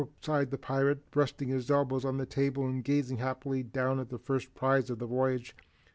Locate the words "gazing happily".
2.83-3.61